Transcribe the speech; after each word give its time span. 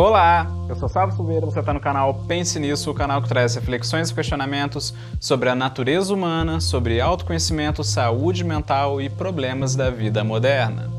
Olá, 0.00 0.46
eu 0.66 0.74
sou 0.76 0.88
Sábio 0.88 1.14
Silveira, 1.14 1.44
você 1.44 1.60
está 1.60 1.74
no 1.74 1.78
canal 1.78 2.14
Pense 2.26 2.58
Nisso, 2.58 2.90
o 2.90 2.94
canal 2.94 3.20
que 3.20 3.28
traz 3.28 3.54
reflexões 3.54 4.08
e 4.08 4.14
questionamentos 4.14 4.94
sobre 5.20 5.50
a 5.50 5.54
natureza 5.54 6.14
humana, 6.14 6.58
sobre 6.58 7.02
autoconhecimento, 7.02 7.84
saúde 7.84 8.42
mental 8.42 8.98
e 8.98 9.10
problemas 9.10 9.76
da 9.76 9.90
vida 9.90 10.24
moderna. 10.24 10.90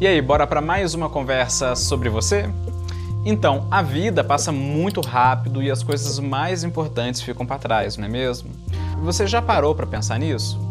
E 0.00 0.06
aí, 0.06 0.22
bora 0.22 0.46
para 0.46 0.62
mais 0.62 0.94
uma 0.94 1.10
conversa 1.10 1.76
sobre 1.76 2.08
você? 2.08 2.48
Então, 3.26 3.66
a 3.70 3.82
vida 3.82 4.24
passa 4.24 4.50
muito 4.50 5.02
rápido 5.02 5.62
e 5.62 5.70
as 5.70 5.82
coisas 5.82 6.18
mais 6.18 6.64
importantes 6.64 7.20
ficam 7.20 7.44
para 7.44 7.58
trás, 7.58 7.98
não 7.98 8.06
é 8.06 8.08
mesmo? 8.08 8.48
Você 9.02 9.26
já 9.26 9.42
parou 9.42 9.74
para 9.74 9.86
pensar 9.86 10.18
nisso? 10.18 10.65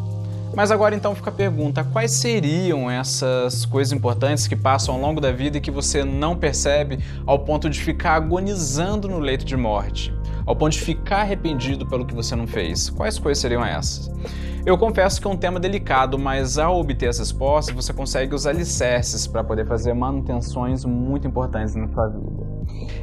Mas 0.55 0.71
agora 0.71 0.95
então 0.95 1.13
fica 1.13 1.29
a 1.29 1.33
pergunta: 1.33 1.83
quais 1.83 2.11
seriam 2.11 2.89
essas 2.89 3.65
coisas 3.65 3.91
importantes 3.91 4.47
que 4.47 4.55
passam 4.55 4.95
ao 4.95 5.01
longo 5.01 5.19
da 5.19 5.31
vida 5.31 5.57
e 5.57 5.61
que 5.61 5.69
você 5.69 6.03
não 6.03 6.35
percebe 6.35 6.99
ao 7.25 7.39
ponto 7.39 7.69
de 7.69 7.79
ficar 7.79 8.13
agonizando 8.13 9.07
no 9.07 9.19
leito 9.19 9.43
de 9.43 9.57
morte? 9.57 10.13
Ao 10.45 10.55
ponto 10.55 10.73
de 10.73 10.79
ficar 10.79 11.21
arrependido 11.21 11.85
pelo 11.85 12.05
que 12.05 12.13
você 12.13 12.35
não 12.35 12.47
fez? 12.47 12.89
Quais 12.89 13.19
coisas 13.19 13.41
seriam 13.41 13.65
essas? 13.65 14.11
Eu 14.65 14.77
confesso 14.77 15.19
que 15.19 15.27
é 15.27 15.29
um 15.29 15.37
tema 15.37 15.59
delicado, 15.59 16.17
mas 16.17 16.57
ao 16.57 16.79
obter 16.79 17.09
essas 17.09 17.29
respostas, 17.29 17.75
você 17.75 17.93
consegue 17.93 18.33
os 18.33 18.47
alicerces 18.47 19.27
para 19.27 19.43
poder 19.43 19.67
fazer 19.67 19.93
manutenções 19.93 20.85
muito 20.85 21.27
importantes 21.27 21.75
na 21.75 21.87
sua 21.89 22.07
vida. 22.07 22.45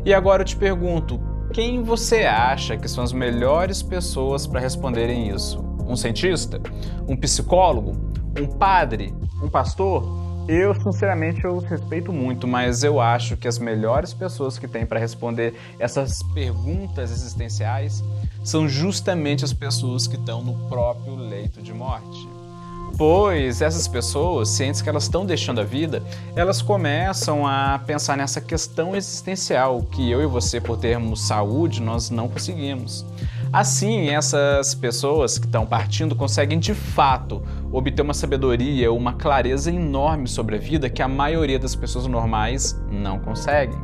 E 0.04 0.14
agora 0.14 0.42
eu 0.42 0.46
te 0.46 0.56
pergunto: 0.56 1.20
quem 1.52 1.82
você 1.82 2.24
acha 2.24 2.76
que 2.78 2.88
são 2.88 3.04
as 3.04 3.12
melhores 3.12 3.82
pessoas 3.82 4.46
para 4.46 4.58
responderem 4.58 5.28
isso? 5.28 5.71
Um 5.92 5.96
cientista, 5.96 6.60
um 7.06 7.16
psicólogo, 7.16 7.96
um 8.38 8.46
padre, 8.46 9.14
um 9.42 9.48
pastor? 9.48 10.22
Eu, 10.48 10.74
sinceramente, 10.74 11.44
eu 11.44 11.58
respeito 11.58 12.12
muito, 12.12 12.48
mas 12.48 12.82
eu 12.82 13.00
acho 13.00 13.36
que 13.36 13.46
as 13.46 13.58
melhores 13.58 14.12
pessoas 14.12 14.58
que 14.58 14.66
tem 14.66 14.84
para 14.84 14.98
responder 14.98 15.54
essas 15.78 16.20
perguntas 16.34 17.12
existenciais 17.12 18.02
são 18.42 18.68
justamente 18.68 19.44
as 19.44 19.52
pessoas 19.52 20.08
que 20.08 20.16
estão 20.16 20.42
no 20.42 20.68
próprio 20.68 21.14
leito 21.14 21.62
de 21.62 21.72
morte. 21.72 22.28
Pois 22.98 23.62
essas 23.62 23.88
pessoas, 23.88 24.48
cientes 24.48 24.82
que 24.82 24.88
elas 24.88 25.04
estão 25.04 25.24
deixando 25.24 25.60
a 25.60 25.64
vida, 25.64 26.02
elas 26.36 26.60
começam 26.60 27.46
a 27.46 27.80
pensar 27.86 28.16
nessa 28.16 28.40
questão 28.40 28.94
existencial 28.94 29.80
que 29.82 30.10
eu 30.10 30.20
e 30.22 30.26
você, 30.26 30.60
por 30.60 30.76
termos 30.76 31.22
saúde, 31.22 31.80
nós 31.80 32.10
não 32.10 32.28
conseguimos. 32.28 33.06
Assim, 33.52 34.08
essas 34.08 34.74
pessoas 34.74 35.36
que 35.36 35.44
estão 35.44 35.66
partindo 35.66 36.16
conseguem 36.16 36.58
de 36.58 36.72
fato 36.72 37.42
obter 37.70 38.00
uma 38.00 38.14
sabedoria, 38.14 38.90
uma 38.90 39.12
clareza 39.12 39.70
enorme 39.70 40.26
sobre 40.26 40.56
a 40.56 40.58
vida 40.58 40.88
que 40.88 41.02
a 41.02 41.08
maioria 41.08 41.58
das 41.58 41.76
pessoas 41.76 42.06
normais 42.06 42.80
não 42.90 43.18
conseguem. 43.18 43.78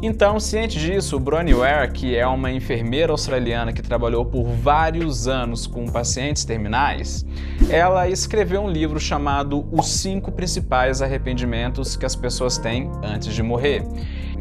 Então, 0.00 0.38
ciente 0.38 0.78
disso, 0.78 1.18
Bronnie 1.18 1.52
Ware, 1.52 1.90
que 1.90 2.14
é 2.16 2.24
uma 2.24 2.52
enfermeira 2.52 3.10
australiana 3.10 3.72
que 3.72 3.82
trabalhou 3.82 4.24
por 4.24 4.44
vários 4.44 5.26
anos 5.26 5.66
com 5.66 5.86
pacientes 5.86 6.44
terminais, 6.44 7.26
ela 7.68 8.08
escreveu 8.08 8.62
um 8.62 8.70
livro 8.70 9.00
chamado 9.00 9.66
Os 9.72 9.86
Cinco 9.86 10.30
Principais 10.30 11.02
Arrependimentos 11.02 11.96
que 11.96 12.06
as 12.06 12.14
Pessoas 12.14 12.56
Têm 12.56 12.88
Antes 13.02 13.34
de 13.34 13.42
Morrer 13.42 13.82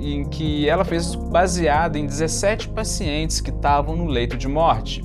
em 0.02 0.26
que 0.26 0.68
ela 0.68 0.84
fez 0.84 1.16
baseada 1.16 1.98
em 1.98 2.06
17 2.06 2.70
pacientes 2.70 3.40
que 3.40 3.52
estavam 3.52 3.96
no 3.96 4.06
leito 4.06 4.38
de 4.38 4.48
morte. 4.48 5.04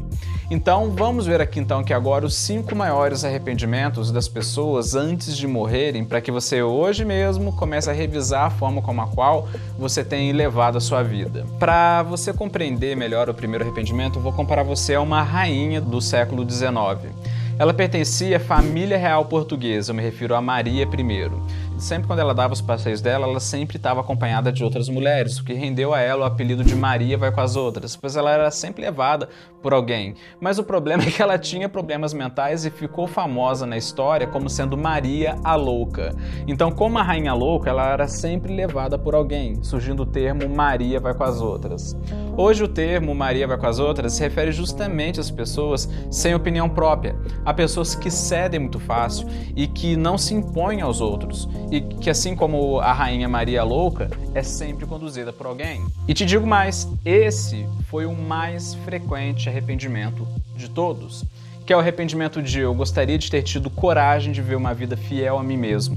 Então, 0.49 0.93
vamos 0.93 1.27
ver 1.27 1.41
aqui 1.41 1.59
então 1.59 1.83
que 1.83 1.93
agora 1.93 2.25
os 2.25 2.37
cinco 2.37 2.77
maiores 2.77 3.25
arrependimentos 3.25 4.13
das 4.13 4.29
pessoas 4.29 4.95
antes 4.95 5.37
de 5.37 5.45
morrerem, 5.45 6.05
para 6.05 6.21
que 6.21 6.31
você 6.31 6.63
hoje 6.63 7.05
mesmo 7.05 7.53
comece 7.53 7.91
a 7.91 7.93
revisar 7.93 8.45
a 8.47 8.51
forma 8.51 8.81
como 8.81 9.03
a 9.03 9.09
qual 9.09 9.49
você 9.77 10.05
tem 10.05 10.33
levado 10.33 10.79
a 10.79 10.81
sua 10.81 11.03
vida. 11.03 11.45
Para 11.59 12.05
você 12.05 12.33
compreender 12.33 12.97
melhor 12.97 13.29
o 13.29 13.35
primeiro 13.35 13.65
arrependimento, 13.65 14.21
eu 14.21 14.23
vou 14.23 14.33
comparar 14.33 14.63
você 14.63 14.95
a 14.95 15.01
uma 15.01 15.21
rainha 15.21 15.81
do 15.81 16.01
século 16.01 16.49
XIX. 16.49 17.13
Ela 17.59 17.75
pertencia 17.75 18.37
à 18.37 18.41
família 18.41 18.99
real 18.99 19.25
portuguesa, 19.25 19.91
eu 19.91 19.97
me 19.97 20.03
refiro 20.03 20.35
a 20.37 20.41
Maria 20.41 20.85
I 20.85 21.35
sempre 21.79 22.07
quando 22.07 22.21
ela 22.21 22.35
dava 22.35 22.53
os 22.53 22.61
passeios 22.61 23.01
dela, 23.01 23.27
ela 23.27 23.41
sempre 23.41 23.77
estava 23.77 24.01
acompanhada 24.01 24.51
de 24.51 24.65
outras 24.65 24.89
mulheres, 24.89 25.39
o 25.39 25.45
que 25.45 25.53
rendeu 25.53 25.93
a 25.93 26.01
ela 26.01 26.23
o 26.23 26.25
apelido 26.25 26.65
de 26.65 26.75
Maria 26.75 27.19
vai 27.19 27.31
com 27.31 27.41
as 27.41 27.57
outras, 27.57 27.97
pois 27.97 28.17
ela 28.17 28.31
era 28.31 28.51
sempre 28.51 28.83
levada 28.83 29.29
por 29.63 29.73
alguém. 29.73 30.15
Mas 30.41 30.59
o 30.59 30.65
problema 30.65 31.03
é 31.03 31.11
que 31.11 31.21
ela 31.21 31.39
tinha 31.39 31.69
problemas 31.69 32.15
mentais 32.15 32.65
e 32.65 32.71
ficou 32.71 33.07
famosa 33.07 33.67
na 33.67 33.77
história 33.77 34.27
como 34.27 34.49
sendo 34.49 34.77
Maria 34.77 35.37
a 35.45 35.55
Louca. 35.55 36.15
Então, 36.47 36.71
como 36.71 36.99
a 36.99 37.03
rainha 37.03 37.35
louca, 37.35 37.71
ela 37.71 37.93
era 37.93 38.09
sempre 38.09 38.55
levada 38.55 38.99
por 38.99 39.15
alguém, 39.15 39.63
surgindo 39.63 40.03
o 40.03 40.07
termo 40.07 40.49
Maria 40.49 41.01
vai 41.01 41.15
com 41.15 41.25
as 41.25 41.41
outras. 41.41 41.97
Hoje 42.37 42.63
o 42.65 42.69
termo 42.69 43.15
Maria 43.15 43.47
vai 43.47 43.59
com 43.59 43.67
as 43.67 43.79
outras 43.79 44.13
se 44.13 44.23
refere 44.23 44.53
justamente 44.53 45.21
às 45.21 45.31
pessoas 45.31 45.89
sem 46.11 46.35
opinião 46.35 46.69
própria, 46.69 47.17
a 47.45 47.53
pessoas 47.53 47.95
que 47.95 48.11
cedem 48.11 48.61
muito 48.61 48.79
fácil 48.79 49.27
e 49.55 49.67
que 49.67 49.97
não 49.97 50.17
se 50.17 50.35
impõem 50.35 50.81
aos 50.81 51.01
outros 51.01 51.49
e 51.71 51.81
que, 51.81 52.11
assim 52.11 52.35
como 52.35 52.79
a 52.81 52.93
rainha 52.93 53.29
Maria 53.29 53.65
Louca, 53.65 54.11
é 54.35 54.43
sempre 54.43 54.87
conduzida 54.87 55.33
por 55.33 55.47
alguém. 55.47 55.85
E 56.07 56.15
te 56.15 56.25
digo 56.25 56.47
mais: 56.47 56.89
esse 57.05 57.67
foi 57.89 58.07
o 58.07 58.15
mais 58.15 58.75
frequente 58.85 59.49
arrependimento 59.49 60.27
de 60.57 60.69
todos, 60.69 61.25
que 61.65 61.73
é 61.73 61.77
o 61.77 61.81
arrependimento 61.81 62.41
de 62.43 62.61
eu 62.61 62.75
gostaria 62.75 63.19
de 63.19 63.31
ter 63.31 63.43
tido 63.43 63.69
coragem 63.69 64.33
de 64.33 64.41
ver 64.41 64.57
uma 64.57 64.73
vida 64.73 64.97
fiel 64.97 65.39
a 65.39 65.43
mim 65.43 65.57
mesmo, 65.57 65.97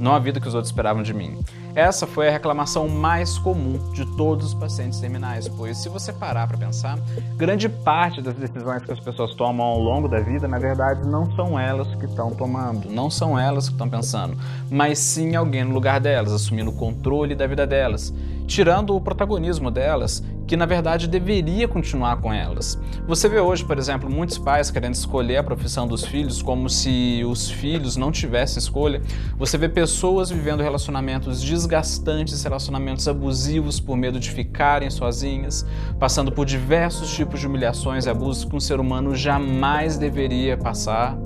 não 0.00 0.14
a 0.14 0.18
vida 0.18 0.40
que 0.40 0.48
os 0.48 0.54
outros 0.54 0.70
esperavam 0.70 1.02
de 1.02 1.12
mim. 1.12 1.38
Essa 1.74 2.06
foi 2.06 2.28
a 2.28 2.32
reclamação 2.32 2.88
mais 2.88 3.38
comum 3.38 3.78
de 3.92 4.04
todos 4.16 4.46
os 4.46 4.54
pacientes 4.54 4.98
terminais, 4.98 5.48
pois 5.48 5.76
se 5.78 5.88
você 5.88 6.12
parar 6.12 6.48
para 6.48 6.58
pensar, 6.58 6.98
grande 7.36 7.68
parte 7.68 8.20
das 8.20 8.34
decisões 8.34 8.82
que 8.82 8.90
as 8.90 8.98
pessoas 8.98 9.34
tomam 9.34 9.66
ao 9.66 9.78
longo 9.78 10.08
da 10.08 10.18
vida, 10.18 10.48
na 10.48 10.58
verdade, 10.58 11.06
não 11.06 11.30
são 11.36 11.58
elas 11.58 11.94
que 11.94 12.06
estão 12.06 12.30
tomando, 12.30 12.90
não 12.90 13.08
são 13.08 13.38
elas 13.38 13.68
que 13.68 13.74
estão 13.74 13.88
pensando, 13.88 14.36
mas 14.68 14.98
sim 14.98 15.36
alguém 15.36 15.62
no 15.62 15.72
lugar 15.72 16.00
delas, 16.00 16.32
assumindo 16.32 16.70
o 16.70 16.74
controle 16.74 17.36
da 17.36 17.46
vida 17.46 17.64
delas, 17.66 18.12
tirando 18.48 18.96
o 18.96 19.00
protagonismo 19.00 19.70
delas 19.70 20.22
que 20.50 20.56
na 20.56 20.66
verdade 20.66 21.06
deveria 21.06 21.68
continuar 21.68 22.16
com 22.16 22.32
elas. 22.32 22.76
Você 23.06 23.28
vê 23.28 23.38
hoje, 23.38 23.64
por 23.64 23.78
exemplo, 23.78 24.10
muitos 24.10 24.36
pais 24.36 24.68
querendo 24.68 24.94
escolher 24.94 25.36
a 25.36 25.44
profissão 25.44 25.86
dos 25.86 26.04
filhos 26.04 26.42
como 26.42 26.68
se 26.68 27.22
os 27.24 27.48
filhos 27.48 27.96
não 27.96 28.10
tivessem 28.10 28.58
escolha. 28.58 29.00
Você 29.38 29.56
vê 29.56 29.68
pessoas 29.68 30.28
vivendo 30.28 30.60
relacionamentos 30.60 31.40
desgastantes, 31.60 32.42
relacionamentos 32.42 33.06
abusivos 33.06 33.78
por 33.78 33.96
medo 33.96 34.18
de 34.18 34.30
ficarem 34.30 34.88
sozinhas, 34.88 35.66
passando 35.98 36.32
por 36.32 36.46
diversos 36.46 37.12
tipos 37.14 37.40
de 37.40 37.46
humilhações 37.46 38.06
e 38.06 38.10
abusos 38.10 38.44
que 38.44 38.56
um 38.56 38.60
ser 38.60 38.80
humano 38.80 39.14
jamais 39.14 39.98
deveria 39.98 40.56
passar. 40.56 41.18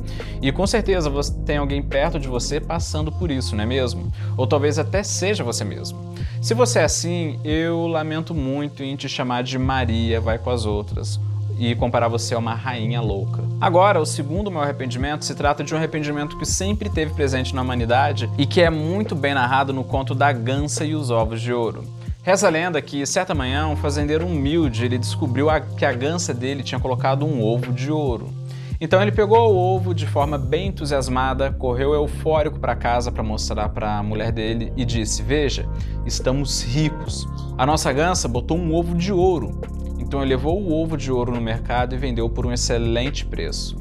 E 0.43 0.51
com 0.51 0.67
certeza 0.67 1.09
você 1.09 1.33
tem 1.47 1.59
alguém 1.59 1.83
perto 1.83 2.19
de 2.19 2.29
você 2.29 2.61
passando 2.61 3.13
por 3.13 3.31
isso, 3.31 3.55
não 3.55 3.63
é 3.63 3.67
mesmo? 3.67 4.13
Ou 4.37 4.47
talvez 4.47 4.79
até 4.79 5.03
seja 5.03 5.45
você 5.45 5.65
mesmo. 5.65 6.15
Se 6.43 6.53
você 6.53 6.81
é 6.81 6.85
assim, 6.85 7.39
eu 7.45 7.87
lamento 7.87 8.35
muito 8.35 8.83
em 8.83 8.97
te 8.97 9.09
chamar 9.09 9.43
de 9.43 9.59
Maria 9.59 10.21
vai 10.21 10.39
com 10.39 10.51
as 10.51 10.67
outras 10.67 11.19
e 11.59 11.75
comparar 11.75 12.09
você 12.09 12.35
a 12.35 12.39
uma 12.39 12.55
rainha 12.55 13.01
louca. 13.01 13.43
Agora, 13.61 14.01
o 14.01 14.07
segundo 14.07 14.51
meu 14.51 14.61
arrependimento 14.61 15.25
se 15.25 15.35
trata 15.35 15.65
de 15.65 15.75
um 15.75 15.77
arrependimento 15.77 16.39
que 16.39 16.47
sempre 16.47 16.89
teve 16.89 17.15
presente 17.15 17.55
na 17.55 17.63
humanidade 17.63 18.29
e 18.37 18.47
que 18.47 18.61
é 18.61 18.71
muito 18.71 19.15
bem 19.15 19.35
narrado 19.35 19.73
no 19.73 19.85
conto 19.85 20.15
da 20.15 20.33
Gansa 20.33 20.85
e 20.85 20.95
os 20.95 21.11
Ovos 21.11 21.41
de 21.41 21.53
Ouro. 21.53 21.85
Reza 22.25 22.47
a 22.47 22.51
lenda 22.51 22.81
que, 22.81 23.05
certa 23.05 23.35
manhã, 23.35 23.67
um 23.67 23.77
fazendeiro 23.77 24.27
humilde 24.27 24.87
ele 24.87 24.97
descobriu 24.97 25.49
que 25.77 25.85
a 25.85 25.93
gansa 25.93 26.33
dele 26.33 26.63
tinha 26.63 26.81
colocado 26.81 27.27
um 27.27 27.43
ovo 27.43 27.71
de 27.71 27.93
ouro. 27.93 28.33
Então 28.81 29.01
ele 29.01 29.13
pegou 29.13 29.53
o 29.53 29.57
ovo 29.57 29.95
de 29.95 30.07
forma 30.07 30.39
bem 30.39 30.69
entusiasmada, 30.69 31.53
correu 31.53 31.93
eufórico 31.93 32.59
para 32.59 32.75
casa 32.75 33.13
para 33.13 33.23
mostrar 33.23 33.69
para 33.69 33.99
a 33.99 34.03
mulher 34.03 34.33
dele 34.33 34.73
e 34.75 34.85
disse: 34.85 35.23
Veja, 35.23 35.69
estamos 36.07 36.63
ricos. 36.63 37.27
A 37.59 37.67
nossa 37.67 37.93
gansa 37.93 38.27
botou 38.27 38.57
um 38.57 38.75
ovo 38.75 38.95
de 38.95 39.13
ouro. 39.13 39.61
Então 40.05 40.21
ele 40.21 40.31
levou 40.31 40.61
o 40.61 40.73
ovo 40.73 40.97
de 40.97 41.11
ouro 41.11 41.33
no 41.33 41.41
mercado 41.41 41.95
e 41.95 41.99
vendeu 41.99 42.29
por 42.29 42.47
um 42.47 42.53
excelente 42.53 43.25
preço. 43.25 43.77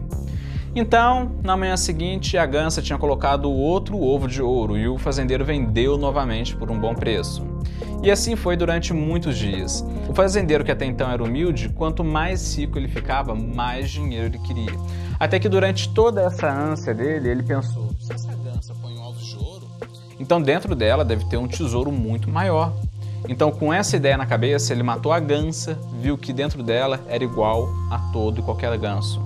Então, 0.76 1.34
na 1.44 1.56
manhã 1.56 1.78
seguinte, 1.78 2.36
a 2.36 2.46
gansa 2.48 2.82
tinha 2.82 2.98
colocado 2.98 3.52
outro 3.52 4.02
ovo 4.02 4.28
de 4.28 4.42
ouro 4.42 4.76
e 4.76 4.88
o 4.88 4.98
fazendeiro 4.98 5.46
vendeu 5.46 5.98
novamente 5.98 6.56
por 6.56 6.72
um 6.72 6.80
bom 6.80 6.96
preço. 6.96 7.46
E 8.02 8.10
assim 8.10 8.36
foi 8.36 8.58
durante 8.58 8.92
muitos 8.92 9.38
dias. 9.38 9.86
O 10.10 10.14
fazendeiro, 10.16 10.64
que 10.64 10.72
até 10.72 10.86
então 10.86 11.10
era 11.12 11.24
humilde, 11.24 11.70
quanto 11.70 12.04
mais 12.04 12.58
rico 12.58 12.78
ele 12.78 12.88
ficava, 12.88 13.36
mais 13.36 13.92
dinheiro 13.92 14.26
ele 14.26 14.40
queria. 14.40 14.78
Até 15.20 15.40
que 15.40 15.48
durante 15.48 15.94
toda 15.94 16.22
essa 16.22 16.52
ânsia 16.52 16.94
dele, 16.94 17.30
ele 17.30 17.44
pensou: 17.44 17.92
se 18.00 18.12
essa 18.12 18.34
gansa 18.44 18.74
põe 18.82 18.98
ovos 18.98 19.26
de 19.26 19.38
ouro, 19.38 19.68
então 20.20 20.42
dentro 20.42 20.76
dela 20.76 21.06
deve 21.06 21.24
ter 21.26 21.38
um 21.38 21.48
tesouro 21.48 21.92
muito 21.92 22.30
maior. 22.30 22.74
Então, 23.28 23.52
com 23.52 23.74
essa 23.74 23.96
ideia 23.96 24.18
na 24.18 24.26
cabeça, 24.26 24.74
ele 24.74 24.84
matou 24.84 25.12
a 25.12 25.20
gansa, 25.20 25.78
viu 26.02 26.18
que 26.18 26.34
dentro 26.34 26.62
dela 26.62 27.00
era 27.08 27.24
igual 27.24 27.70
a 27.90 27.98
todo 28.12 28.40
e 28.40 28.44
qualquer 28.44 28.78
ganso. 28.78 29.22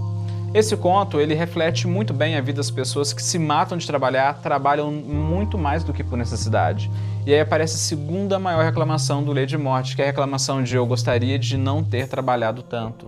Esse 0.53 0.77
conto 0.77 1.19
ele 1.19 1.33
reflete 1.33 1.87
muito 1.87 2.13
bem 2.13 2.35
a 2.35 2.41
vida 2.41 2.57
das 2.57 2.71
pessoas 2.71 3.11
que 3.11 3.21
se 3.21 3.37
matam 3.37 3.77
de 3.77 3.85
trabalhar, 3.85 4.39
trabalham 4.41 4.91
muito 4.91 5.57
mais 5.57 5.83
do 5.83 5.93
que 5.93 6.03
por 6.03 6.17
necessidade. 6.17 6.89
E 7.25 7.33
aí 7.33 7.39
aparece 7.41 7.75
a 7.75 7.79
segunda 7.79 8.39
maior 8.39 8.63
reclamação 8.63 9.21
do 9.21 9.33
Lei 9.33 9.45
de 9.45 9.57
Morte, 9.57 9.95
que 9.95 10.01
é 10.01 10.05
a 10.05 10.07
reclamação 10.07 10.63
de 10.63 10.75
eu 10.75 10.85
gostaria 10.85 11.37
de 11.37 11.57
não 11.57 11.83
ter 11.83 12.07
trabalhado 12.07 12.63
tanto. 12.63 13.07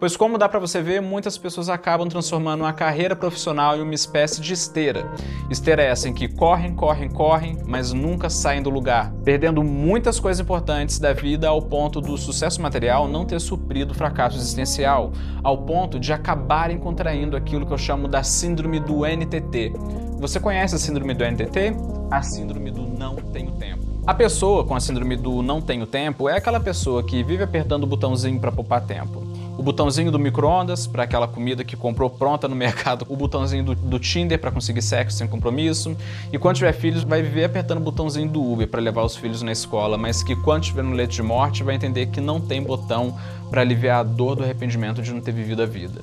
Pois 0.00 0.16
como 0.16 0.38
dá 0.38 0.48
para 0.48 0.58
você 0.58 0.80
ver, 0.80 1.02
muitas 1.02 1.36
pessoas 1.36 1.68
acabam 1.68 2.08
transformando 2.08 2.62
uma 2.62 2.72
carreira 2.72 3.14
profissional 3.14 3.76
em 3.76 3.82
uma 3.82 3.92
espécie 3.92 4.40
de 4.40 4.54
esteira. 4.54 5.06
Esteira 5.50 5.82
essa 5.82 6.08
em 6.08 6.14
que 6.14 6.26
correm, 6.26 6.74
correm, 6.74 7.10
correm, 7.10 7.58
mas 7.66 7.92
nunca 7.92 8.30
saem 8.30 8.62
do 8.62 8.70
lugar, 8.70 9.12
perdendo 9.22 9.62
muitas 9.62 10.18
coisas 10.18 10.40
importantes 10.40 10.98
da 10.98 11.12
vida 11.12 11.48
ao 11.48 11.60
ponto 11.60 12.00
do 12.00 12.16
sucesso 12.16 12.62
material 12.62 13.06
não 13.06 13.26
ter 13.26 13.38
suprido 13.38 13.92
o 13.92 13.94
fracasso 13.94 14.38
existencial, 14.38 15.12
ao 15.44 15.58
ponto 15.66 16.00
de 16.00 16.14
acabarem 16.14 16.78
contraindo 16.78 17.36
aquilo 17.36 17.66
que 17.66 17.72
eu 17.72 17.78
chamo 17.78 18.08
da 18.08 18.22
síndrome 18.22 18.80
do 18.80 19.04
NTT. 19.04 19.74
Você 20.18 20.40
conhece 20.40 20.76
a 20.76 20.78
síndrome 20.78 21.12
do 21.12 21.24
NTT? 21.26 21.74
A 22.10 22.22
síndrome 22.22 22.70
do 22.70 22.86
não 22.86 23.16
tenho 23.16 23.52
tempo. 23.52 23.84
A 24.06 24.14
pessoa 24.14 24.64
com 24.64 24.74
a 24.74 24.80
síndrome 24.80 25.14
do 25.14 25.42
não 25.42 25.60
tenho 25.60 25.86
tempo 25.86 26.26
é 26.26 26.38
aquela 26.38 26.58
pessoa 26.58 27.02
que 27.02 27.22
vive 27.22 27.42
apertando 27.42 27.84
o 27.84 27.86
botãozinho 27.86 28.40
para 28.40 28.50
poupar 28.50 28.80
tempo 28.80 29.29
o 29.60 29.62
botãozinho 29.62 30.10
do 30.10 30.18
micro-ondas 30.18 30.86
para 30.86 31.02
aquela 31.02 31.28
comida 31.28 31.62
que 31.62 31.76
comprou 31.76 32.08
pronta 32.08 32.48
no 32.48 32.56
mercado, 32.56 33.04
o 33.10 33.14
botãozinho 33.14 33.62
do, 33.62 33.74
do 33.74 33.98
Tinder 33.98 34.38
para 34.38 34.50
conseguir 34.50 34.80
sexo 34.80 35.18
sem 35.18 35.28
compromisso. 35.28 35.94
E 36.32 36.38
quando 36.38 36.56
tiver 36.56 36.72
filhos, 36.72 37.04
vai 37.04 37.20
viver 37.20 37.44
apertando 37.44 37.76
o 37.76 37.82
botãozinho 37.82 38.26
do 38.26 38.42
Uber 38.42 38.66
para 38.66 38.80
levar 38.80 39.04
os 39.04 39.14
filhos 39.14 39.42
na 39.42 39.52
escola, 39.52 39.98
mas 39.98 40.22
que 40.22 40.34
quando 40.34 40.62
tiver 40.62 40.82
no 40.82 40.92
leito 40.92 41.12
de 41.12 41.22
morte 41.22 41.62
vai 41.62 41.74
entender 41.74 42.06
que 42.06 42.22
não 42.22 42.40
tem 42.40 42.62
botão 42.62 43.14
para 43.50 43.60
aliviar 43.60 44.00
a 44.00 44.02
dor 44.02 44.36
do 44.36 44.44
arrependimento 44.44 45.02
de 45.02 45.12
não 45.12 45.20
ter 45.20 45.32
vivido 45.32 45.62
a 45.62 45.66
vida. 45.66 46.00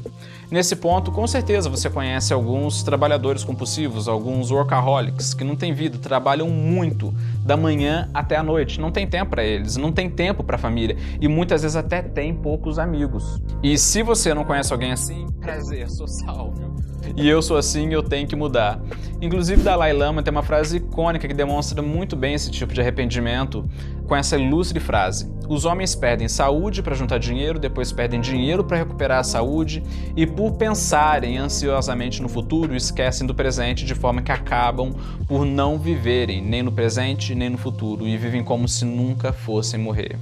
Nesse 0.52 0.76
ponto, 0.76 1.12
com 1.12 1.26
certeza 1.28 1.70
você 1.70 1.90
conhece 1.90 2.34
alguns 2.34 2.84
trabalhadores 2.84 3.44
compulsivos, 3.44 4.08
alguns 4.08 4.52
workaholics 4.52 5.34
que 5.34 5.44
não 5.44 5.56
têm 5.56 5.74
vida, 5.74 5.98
trabalham 5.98 6.50
muito, 6.50 7.14
da 7.44 7.58
manhã 7.58 8.10
até 8.14 8.36
a 8.36 8.44
noite, 8.44 8.80
não 8.80 8.92
tem 8.92 9.08
tempo 9.08 9.32
para 9.32 9.44
eles, 9.44 9.78
não 9.78 9.92
tem 9.92 10.10
tempo 10.10 10.44
para 10.44 10.56
a 10.56 10.60
família 10.60 10.98
e 11.20 11.28
muitas 11.28 11.62
vezes 11.62 11.76
até 11.76 12.02
tem 12.02 12.34
poucos 12.34 12.78
amigos. 12.80 13.42
E 13.64 13.78
se 13.78 14.04
você 14.04 14.34
não 14.34 14.44
conhece 14.44 14.72
alguém 14.72 14.92
assim, 14.92 15.26
prazer, 15.40 15.90
sou 15.90 16.08
salvo. 16.08 16.76
E 17.16 17.28
eu 17.28 17.42
sou 17.42 17.58
assim, 17.58 17.94
eu 17.94 18.04
tenho 18.04 18.28
que 18.28 18.36
mudar. 18.36 18.80
Inclusive, 19.22 19.62
Dalai 19.64 19.94
Lama 19.94 20.22
tem 20.22 20.32
uma 20.32 20.44
frase 20.44 20.78
icônica 20.78 21.28
que 21.28 21.34
demonstra 21.34 21.82
muito 21.82 22.16
bem 22.16 22.34
esse 22.34 22.52
tipo 22.52 22.74
de 22.74 22.82
arrependimento 22.82 23.68
com 24.08 24.16
essa 24.16 24.38
ilustre 24.38 24.80
frase: 24.80 25.30
Os 25.48 25.66
homens 25.66 25.94
perdem 25.94 26.28
saúde 26.28 26.82
para 26.82 26.96
juntar 26.96 27.20
dinheiro, 27.20 27.60
depois 27.60 27.92
perdem 27.92 28.22
dinheiro 28.22 28.64
para 28.64 28.78
recuperar 28.78 29.20
a 29.20 29.24
saúde 29.24 29.84
e, 30.16 30.26
por 30.26 30.54
pensarem 30.54 31.38
ansiosamente 31.38 32.22
no 32.22 32.30
futuro, 32.30 32.76
esquecem 32.76 33.28
do 33.28 33.36
presente 33.36 33.86
de 33.86 33.94
forma 33.94 34.22
que 34.22 34.32
acabam 34.32 34.94
por 35.28 35.46
não 35.46 35.78
viverem 35.78 36.42
nem 36.42 36.64
no 36.64 36.72
presente 36.72 37.36
nem 37.36 37.50
no 37.50 37.58
futuro 37.58 38.08
e 38.08 38.18
vivem 38.18 38.44
como 38.44 38.68
se 38.68 38.86
nunca 38.86 39.34
fossem 39.34 39.80
morrer. 39.80 40.18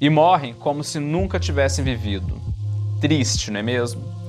E 0.00 0.08
morrem 0.08 0.54
como 0.54 0.82
se 0.82 0.98
nunca 0.98 1.38
tivessem 1.38 1.84
vivido. 1.84 2.40
Triste, 3.00 3.50
não 3.50 3.60
é 3.60 3.62
mesmo? 3.62 4.19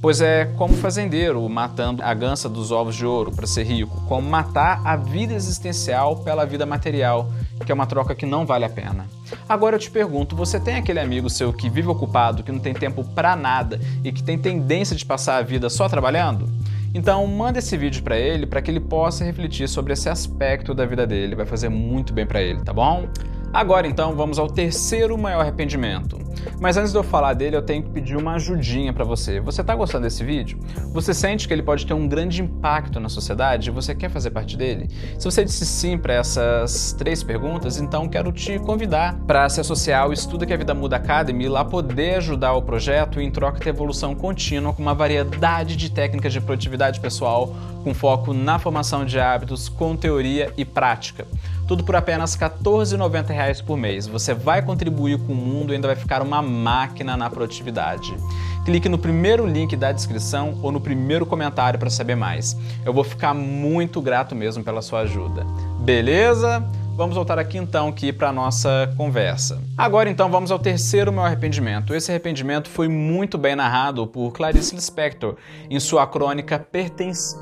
Pois 0.00 0.20
é 0.20 0.44
como 0.56 0.74
fazendeiro 0.74 1.46
matando 1.48 2.04
a 2.04 2.14
gança 2.14 2.48
dos 2.48 2.70
ovos 2.70 2.94
de 2.94 3.04
ouro 3.04 3.32
para 3.32 3.48
ser 3.48 3.64
rico, 3.64 4.00
como 4.06 4.30
matar 4.30 4.80
a 4.84 4.94
vida 4.94 5.34
existencial 5.34 6.14
pela 6.18 6.46
vida 6.46 6.64
material, 6.64 7.32
que 7.66 7.72
é 7.72 7.74
uma 7.74 7.84
troca 7.84 8.14
que 8.14 8.24
não 8.24 8.46
vale 8.46 8.64
a 8.64 8.68
pena. 8.68 9.06
Agora 9.48 9.74
eu 9.74 9.80
te 9.80 9.90
pergunto, 9.90 10.36
você 10.36 10.60
tem 10.60 10.76
aquele 10.76 11.00
amigo 11.00 11.28
seu 11.28 11.52
que 11.52 11.68
vive 11.68 11.88
ocupado, 11.88 12.44
que 12.44 12.52
não 12.52 12.60
tem 12.60 12.72
tempo 12.72 13.02
para 13.02 13.34
nada 13.34 13.80
e 14.04 14.12
que 14.12 14.22
tem 14.22 14.38
tendência 14.38 14.94
de 14.94 15.04
passar 15.04 15.36
a 15.36 15.42
vida 15.42 15.68
só 15.68 15.88
trabalhando? 15.88 16.48
Então 16.94 17.26
manda 17.26 17.58
esse 17.58 17.76
vídeo 17.76 18.00
para 18.04 18.16
ele 18.16 18.46
para 18.46 18.62
que 18.62 18.70
ele 18.70 18.80
possa 18.80 19.24
refletir 19.24 19.68
sobre 19.68 19.94
esse 19.94 20.08
aspecto 20.08 20.74
da 20.74 20.86
vida 20.86 21.08
dele, 21.08 21.34
vai 21.34 21.44
fazer 21.44 21.68
muito 21.68 22.12
bem 22.12 22.24
para 22.24 22.40
ele, 22.40 22.62
tá 22.62 22.72
bom? 22.72 23.08
Agora 23.52 23.86
então 23.86 24.14
vamos 24.14 24.38
ao 24.38 24.48
terceiro 24.48 25.16
maior 25.16 25.40
arrependimento. 25.40 26.18
Mas 26.60 26.76
antes 26.76 26.92
de 26.92 26.98
eu 26.98 27.02
falar 27.02 27.34
dele, 27.34 27.56
eu 27.56 27.62
tenho 27.62 27.82
que 27.82 27.90
pedir 27.90 28.16
uma 28.16 28.34
ajudinha 28.34 28.92
para 28.92 29.04
você. 29.04 29.40
Você 29.40 29.60
está 29.60 29.74
gostando 29.74 30.04
desse 30.04 30.24
vídeo? 30.24 30.58
Você 30.92 31.14
sente 31.14 31.46
que 31.46 31.54
ele 31.54 31.62
pode 31.62 31.86
ter 31.86 31.94
um 31.94 32.06
grande 32.06 32.42
impacto 32.42 32.98
na 33.00 33.08
sociedade 33.08 33.68
e 33.68 33.72
você 33.72 33.94
quer 33.94 34.10
fazer 34.10 34.30
parte 34.30 34.56
dele? 34.56 34.88
Se 35.18 35.24
você 35.24 35.44
disse 35.44 35.64
sim 35.64 35.96
para 35.96 36.14
essas 36.14 36.92
três 36.92 37.22
perguntas, 37.22 37.78
então 37.78 38.08
quero 38.08 38.32
te 38.32 38.58
convidar 38.58 39.18
para 39.26 39.48
se 39.48 39.60
associar 39.60 40.02
ao 40.02 40.12
Estuda 40.12 40.46
que 40.46 40.52
a 40.52 40.56
Vida 40.56 40.74
Muda 40.74 40.96
Academy 40.96 41.48
lá 41.48 41.64
poder 41.64 42.16
ajudar 42.16 42.54
o 42.54 42.62
projeto 42.62 43.20
em 43.20 43.30
troca 43.30 43.60
ter 43.60 43.70
evolução 43.70 44.14
contínua 44.14 44.72
com 44.72 44.82
uma 44.82 44.94
variedade 44.94 45.76
de 45.76 45.90
técnicas 45.90 46.32
de 46.32 46.40
produtividade 46.40 47.00
pessoal 47.00 47.54
com 47.84 47.94
foco 47.94 48.34
na 48.34 48.58
formação 48.58 49.04
de 49.04 49.18
hábitos 49.18 49.68
com 49.68 49.96
teoria 49.96 50.52
e 50.56 50.64
prática 50.64 51.26
tudo 51.68 51.84
por 51.84 51.94
apenas 51.94 52.34
R$ 52.34 52.48
14,90 52.48 53.62
por 53.62 53.76
mês. 53.76 54.06
Você 54.06 54.32
vai 54.32 54.62
contribuir 54.62 55.18
com 55.18 55.34
o 55.34 55.36
mundo 55.36 55.72
e 55.72 55.76
ainda 55.76 55.86
vai 55.86 55.96
ficar 55.96 56.22
uma 56.22 56.40
máquina 56.40 57.14
na 57.14 57.28
produtividade. 57.28 58.16
Clique 58.64 58.88
no 58.88 58.98
primeiro 58.98 59.46
link 59.46 59.76
da 59.76 59.92
descrição 59.92 60.58
ou 60.62 60.72
no 60.72 60.80
primeiro 60.80 61.26
comentário 61.26 61.78
para 61.78 61.90
saber 61.90 62.16
mais. 62.16 62.56
Eu 62.84 62.92
vou 62.94 63.04
ficar 63.04 63.34
muito 63.34 64.00
grato 64.00 64.34
mesmo 64.34 64.64
pela 64.64 64.80
sua 64.80 65.00
ajuda. 65.00 65.44
Beleza? 65.80 66.64
Vamos 66.96 67.14
voltar 67.14 67.38
aqui 67.38 67.58
então 67.58 67.88
aqui 67.88 68.12
para 68.12 68.32
nossa 68.32 68.92
conversa. 68.96 69.60
Agora 69.76 70.10
então 70.10 70.30
vamos 70.30 70.50
ao 70.50 70.58
terceiro 70.58 71.12
meu 71.12 71.22
arrependimento. 71.22 71.94
Esse 71.94 72.10
arrependimento 72.10 72.68
foi 72.68 72.88
muito 72.88 73.36
bem 73.36 73.54
narrado 73.54 74.06
por 74.06 74.32
Clarice 74.32 74.74
Lispector 74.74 75.36
em 75.70 75.78
sua 75.78 76.06
crônica 76.06 76.58
Pertence 76.58 77.36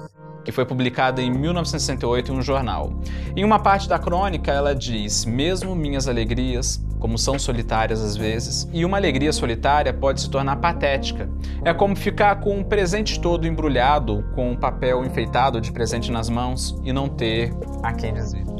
que 0.46 0.52
foi 0.52 0.64
publicada 0.64 1.20
em 1.20 1.28
1968 1.28 2.32
em 2.32 2.36
um 2.36 2.40
jornal. 2.40 2.92
Em 3.34 3.44
uma 3.44 3.58
parte 3.58 3.88
da 3.88 3.98
crônica, 3.98 4.52
ela 4.52 4.76
diz: 4.76 5.24
Mesmo 5.24 5.74
minhas 5.74 6.06
alegrias, 6.06 6.80
como 7.00 7.18
são 7.18 7.36
solitárias 7.36 8.00
às 8.00 8.16
vezes, 8.16 8.68
e 8.72 8.84
uma 8.84 8.96
alegria 8.96 9.32
solitária 9.32 9.92
pode 9.92 10.20
se 10.20 10.30
tornar 10.30 10.56
patética. 10.56 11.28
É 11.64 11.74
como 11.74 11.96
ficar 11.96 12.36
com 12.36 12.58
um 12.58 12.62
presente 12.62 13.20
todo 13.20 13.44
embrulhado, 13.44 14.24
com 14.36 14.52
um 14.52 14.56
papel 14.56 15.04
enfeitado 15.04 15.60
de 15.60 15.72
presente 15.72 16.12
nas 16.12 16.30
mãos 16.30 16.80
e 16.84 16.92
não 16.92 17.08
ter 17.08 17.52
a 17.82 17.92
quem 17.92 18.14
dizer 18.14 18.55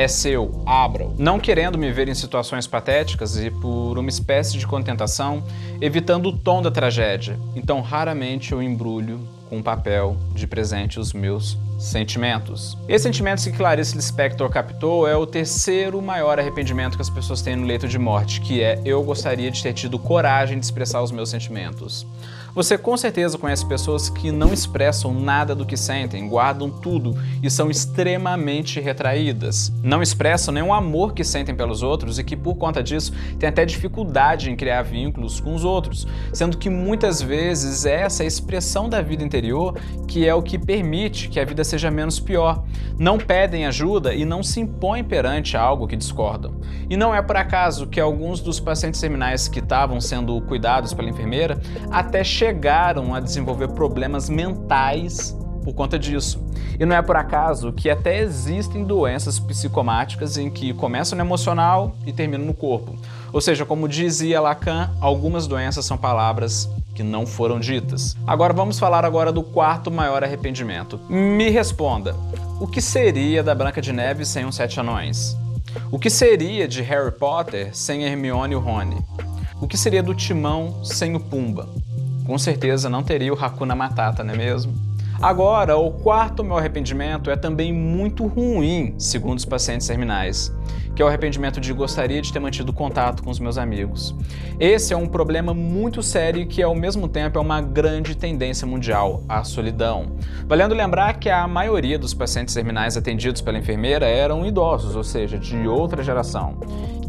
é 0.00 0.08
seu, 0.08 0.62
abra-o. 0.64 1.14
Não 1.18 1.38
querendo 1.38 1.76
me 1.76 1.92
ver 1.92 2.08
em 2.08 2.14
situações 2.14 2.66
patéticas 2.66 3.36
e 3.36 3.50
por 3.50 3.98
uma 3.98 4.08
espécie 4.08 4.56
de 4.56 4.66
contentação, 4.66 5.44
evitando 5.78 6.30
o 6.30 6.32
tom 6.38 6.62
da 6.62 6.70
tragédia. 6.70 7.38
Então, 7.54 7.82
raramente 7.82 8.52
eu 8.52 8.62
embrulho 8.62 9.20
com 9.50 9.62
papel 9.62 10.16
de 10.34 10.46
presente 10.46 10.98
os 10.98 11.12
meus 11.12 11.58
sentimentos. 11.78 12.78
Esse 12.88 13.02
sentimento 13.02 13.42
que 13.42 13.52
Clarice 13.52 13.94
Lispector 13.94 14.48
captou 14.48 15.06
é 15.06 15.14
o 15.14 15.26
terceiro 15.26 16.00
maior 16.00 16.38
arrependimento 16.38 16.96
que 16.96 17.02
as 17.02 17.10
pessoas 17.10 17.42
têm 17.42 17.56
no 17.56 17.66
leito 17.66 17.86
de 17.86 17.98
morte, 17.98 18.40
que 18.40 18.62
é 18.62 18.80
eu 18.86 19.02
gostaria 19.02 19.50
de 19.50 19.62
ter 19.62 19.74
tido 19.74 19.98
coragem 19.98 20.58
de 20.58 20.64
expressar 20.64 21.02
os 21.02 21.10
meus 21.10 21.28
sentimentos. 21.28 22.06
Você 22.52 22.76
com 22.76 22.96
certeza 22.96 23.38
conhece 23.38 23.64
pessoas 23.64 24.10
que 24.10 24.32
não 24.32 24.52
expressam 24.52 25.14
nada 25.14 25.54
do 25.54 25.64
que 25.64 25.76
sentem, 25.76 26.28
guardam 26.28 26.68
tudo 26.68 27.16
e 27.40 27.48
são 27.48 27.70
extremamente 27.70 28.80
retraídas. 28.80 29.72
Não 29.84 30.02
expressam 30.02 30.52
nenhum 30.52 30.74
amor 30.74 31.14
que 31.14 31.22
sentem 31.22 31.54
pelos 31.54 31.82
outros 31.82 32.18
e 32.18 32.24
que, 32.24 32.36
por 32.36 32.56
conta 32.56 32.82
disso, 32.82 33.12
têm 33.38 33.48
até 33.48 33.64
dificuldade 33.64 34.50
em 34.50 34.56
criar 34.56 34.82
vínculos 34.82 35.38
com 35.38 35.54
os 35.54 35.64
outros, 35.64 36.08
sendo 36.32 36.58
que 36.58 36.68
muitas 36.68 37.22
vezes 37.22 37.86
é 37.86 38.00
essa 38.00 38.24
expressão 38.24 38.88
da 38.88 39.00
vida 39.00 39.22
interior 39.22 39.78
que 40.08 40.26
é 40.26 40.34
o 40.34 40.42
que 40.42 40.58
permite 40.58 41.28
que 41.28 41.38
a 41.38 41.44
vida 41.44 41.62
seja 41.62 41.88
menos 41.88 42.18
pior. 42.18 42.64
Não 42.98 43.16
pedem 43.16 43.64
ajuda 43.64 44.12
e 44.12 44.24
não 44.24 44.42
se 44.42 44.60
impõem 44.60 45.04
perante 45.04 45.56
algo 45.56 45.86
que 45.86 45.96
discordam. 45.96 46.52
E 46.88 46.96
não 46.96 47.14
é 47.14 47.22
por 47.22 47.36
acaso 47.36 47.86
que 47.86 48.00
alguns 48.00 48.40
dos 48.40 48.58
pacientes 48.58 49.00
terminais 49.00 49.46
que 49.46 49.60
estavam 49.60 50.00
sendo 50.00 50.40
cuidados 50.42 50.92
pela 50.92 51.08
enfermeira 51.08 51.60
até 51.90 52.24
chegaram 52.40 53.14
a 53.14 53.20
desenvolver 53.20 53.68
problemas 53.68 54.30
mentais 54.30 55.36
por 55.62 55.74
conta 55.74 55.98
disso. 55.98 56.42
E 56.78 56.86
não 56.86 56.96
é 56.96 57.02
por 57.02 57.14
acaso 57.14 57.70
que 57.70 57.90
até 57.90 58.20
existem 58.20 58.82
doenças 58.82 59.38
psicomáticas 59.38 60.38
em 60.38 60.48
que 60.48 60.72
começam 60.72 61.18
no 61.18 61.22
emocional 61.22 61.94
e 62.06 62.14
terminam 62.14 62.46
no 62.46 62.54
corpo. 62.54 62.96
Ou 63.30 63.42
seja, 63.42 63.66
como 63.66 63.86
dizia 63.86 64.40
Lacan, 64.40 64.90
algumas 65.02 65.46
doenças 65.46 65.84
são 65.84 65.98
palavras 65.98 66.66
que 66.94 67.02
não 67.02 67.26
foram 67.26 67.60
ditas. 67.60 68.16
Agora 68.26 68.54
vamos 68.54 68.78
falar 68.78 69.04
agora 69.04 69.30
do 69.30 69.42
quarto 69.42 69.90
maior 69.90 70.24
arrependimento. 70.24 70.98
Me 71.10 71.50
responda, 71.50 72.16
o 72.58 72.66
que 72.66 72.80
seria 72.80 73.42
da 73.42 73.54
Branca 73.54 73.82
de 73.82 73.92
Neve 73.92 74.24
sem 74.24 74.46
os 74.46 74.54
Sete 74.56 74.80
Anões? 74.80 75.36
O 75.92 75.98
que 75.98 76.08
seria 76.08 76.66
de 76.66 76.80
Harry 76.80 77.12
Potter 77.12 77.76
sem 77.76 78.04
Hermione 78.04 78.54
e 78.54 78.56
o 78.56 78.60
Rony? 78.60 78.96
O 79.60 79.68
que 79.68 79.76
seria 79.76 80.02
do 80.02 80.14
Timão 80.14 80.82
sem 80.82 81.14
o 81.14 81.20
Pumba? 81.20 81.68
Com 82.30 82.38
certeza 82.38 82.88
não 82.88 83.02
teria 83.02 83.34
o 83.34 83.36
Hakuna 83.36 83.74
Matata, 83.74 84.22
não 84.22 84.34
é 84.34 84.36
mesmo? 84.36 84.72
Agora, 85.20 85.76
o 85.76 85.90
quarto 85.90 86.44
meu 86.44 86.56
arrependimento 86.56 87.28
é 87.28 87.34
também 87.34 87.72
muito 87.72 88.24
ruim, 88.24 88.94
segundo 88.98 89.36
os 89.36 89.44
pacientes 89.44 89.88
terminais, 89.88 90.54
que 90.94 91.02
é 91.02 91.04
o 91.04 91.08
arrependimento 91.08 91.60
de 91.60 91.72
gostaria 91.72 92.22
de 92.22 92.32
ter 92.32 92.38
mantido 92.38 92.72
contato 92.72 93.24
com 93.24 93.30
os 93.30 93.40
meus 93.40 93.58
amigos. 93.58 94.14
Esse 94.60 94.94
é 94.94 94.96
um 94.96 95.08
problema 95.08 95.52
muito 95.52 96.04
sério 96.04 96.46
que, 96.46 96.62
ao 96.62 96.72
mesmo 96.72 97.08
tempo, 97.08 97.36
é 97.36 97.42
uma 97.42 97.60
grande 97.60 98.16
tendência 98.16 98.64
mundial, 98.64 99.24
a 99.28 99.42
solidão. 99.42 100.12
Valendo 100.46 100.72
lembrar 100.72 101.14
que 101.14 101.28
a 101.28 101.48
maioria 101.48 101.98
dos 101.98 102.14
pacientes 102.14 102.54
terminais 102.54 102.96
atendidos 102.96 103.42
pela 103.42 103.58
enfermeira 103.58 104.06
eram 104.06 104.46
idosos, 104.46 104.94
ou 104.94 105.02
seja, 105.02 105.36
de 105.36 105.66
outra 105.66 106.00
geração. 106.00 106.60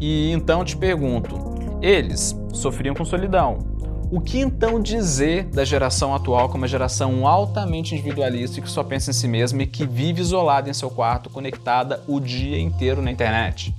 E 0.02 0.32
então 0.32 0.66
te 0.66 0.76
pergunto, 0.76 1.38
eles 1.80 2.36
sofriam 2.52 2.96
com 2.96 3.06
solidão, 3.06 3.71
o 4.12 4.20
que 4.20 4.40
então 4.40 4.78
dizer 4.78 5.46
da 5.46 5.64
geração 5.64 6.14
atual 6.14 6.50
como 6.50 6.64
uma 6.64 6.68
geração 6.68 7.26
altamente 7.26 7.96
individualista 7.96 8.60
e 8.60 8.62
que 8.62 8.70
só 8.70 8.84
pensa 8.84 9.10
em 9.10 9.14
si 9.14 9.26
mesma 9.26 9.64
e 9.64 9.66
que 9.66 9.88
vive 9.88 10.20
isolada 10.20 10.70
em 10.70 10.74
seu 10.74 10.90
quarto, 10.90 11.30
conectada 11.30 12.04
o 12.06 12.20
dia 12.20 12.60
inteiro 12.60 13.02
na 13.02 13.10
internet? 13.10 13.74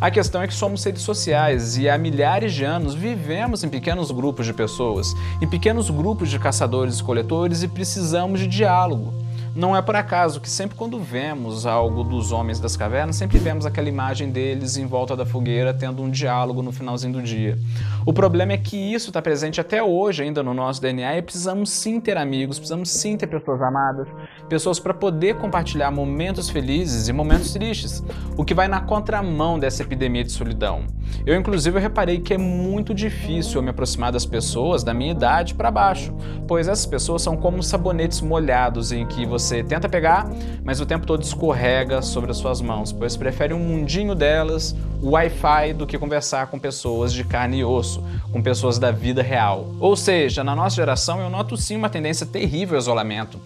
A 0.00 0.08
questão 0.08 0.40
é 0.40 0.46
que 0.46 0.54
somos 0.54 0.82
seres 0.82 1.02
sociais 1.02 1.76
e 1.76 1.88
há 1.88 1.98
milhares 1.98 2.54
de 2.54 2.64
anos 2.64 2.94
vivemos 2.94 3.64
em 3.64 3.68
pequenos 3.68 4.12
grupos 4.12 4.46
de 4.46 4.52
pessoas, 4.52 5.14
em 5.40 5.48
pequenos 5.48 5.90
grupos 5.90 6.30
de 6.30 6.38
caçadores 6.38 7.00
e 7.00 7.02
coletores 7.02 7.64
e 7.64 7.68
precisamos 7.68 8.38
de 8.38 8.46
diálogo. 8.46 9.12
Não 9.54 9.76
é 9.76 9.82
por 9.82 9.94
acaso 9.94 10.40
que 10.40 10.48
sempre 10.48 10.78
quando 10.78 10.98
vemos 10.98 11.66
algo 11.66 12.02
dos 12.02 12.32
homens 12.32 12.58
das 12.58 12.74
cavernas, 12.74 13.16
sempre 13.16 13.38
vemos 13.38 13.66
aquela 13.66 13.86
imagem 13.86 14.30
deles 14.30 14.78
em 14.78 14.86
volta 14.86 15.14
da 15.14 15.26
fogueira 15.26 15.74
tendo 15.74 16.02
um 16.02 16.10
diálogo 16.10 16.62
no 16.62 16.72
finalzinho 16.72 17.12
do 17.12 17.22
dia. 17.22 17.58
O 18.06 18.14
problema 18.14 18.52
é 18.52 18.56
que 18.56 18.76
isso 18.76 19.10
está 19.10 19.20
presente 19.20 19.60
até 19.60 19.82
hoje 19.82 20.22
ainda 20.22 20.42
no 20.42 20.54
nosso 20.54 20.80
DNA 20.80 21.18
e 21.18 21.22
precisamos 21.22 21.70
sim 21.70 22.00
ter 22.00 22.16
amigos, 22.16 22.58
precisamos 22.58 22.88
sim 22.90 23.14
ter 23.14 23.26
pessoas 23.26 23.60
amadas, 23.60 24.08
pessoas 24.48 24.80
para 24.80 24.94
poder 24.94 25.36
compartilhar 25.36 25.90
momentos 25.90 26.48
felizes 26.48 27.08
e 27.08 27.12
momentos 27.12 27.52
tristes, 27.52 28.02
o 28.38 28.46
que 28.46 28.54
vai 28.54 28.68
na 28.68 28.80
contramão 28.80 29.58
dessa 29.58 29.82
epidemia 29.82 30.24
de 30.24 30.32
solidão. 30.32 30.86
Eu 31.24 31.36
inclusive 31.36 31.78
reparei 31.78 32.18
que 32.18 32.34
é 32.34 32.38
muito 32.38 32.92
difícil 32.92 33.56
eu 33.56 33.62
me 33.62 33.70
aproximar 33.70 34.10
das 34.10 34.26
pessoas 34.26 34.82
da 34.82 34.92
minha 34.92 35.12
idade 35.12 35.54
para 35.54 35.70
baixo, 35.70 36.12
pois 36.48 36.68
essas 36.68 36.86
pessoas 36.86 37.22
são 37.22 37.36
como 37.36 37.62
sabonetes 37.62 38.20
molhados 38.20 38.92
em 38.92 39.06
que 39.06 39.24
você 39.24 39.62
tenta 39.62 39.88
pegar, 39.88 40.28
mas 40.64 40.80
o 40.80 40.86
tempo 40.86 41.06
todo 41.06 41.22
escorrega 41.22 42.02
sobre 42.02 42.30
as 42.30 42.36
suas 42.36 42.60
mãos, 42.60 42.92
pois 42.92 43.16
prefere 43.16 43.54
um 43.54 43.60
mundinho 43.60 44.14
delas, 44.14 44.74
o 45.00 45.10
Wi-Fi, 45.10 45.74
do 45.74 45.86
que 45.86 45.98
conversar 45.98 46.48
com 46.48 46.58
pessoas 46.58 47.12
de 47.12 47.24
carne 47.24 47.58
e 47.58 47.64
osso, 47.64 48.02
com 48.32 48.42
pessoas 48.42 48.78
da 48.78 48.90
vida 48.90 49.22
real. 49.22 49.72
Ou 49.78 49.96
seja, 49.96 50.42
na 50.42 50.56
nossa 50.56 50.76
geração 50.76 51.20
eu 51.20 51.30
noto 51.30 51.56
sim 51.56 51.76
uma 51.76 51.88
tendência 51.88 52.26
terrível 52.26 52.76
ao 52.76 52.80
isolamento 52.80 53.38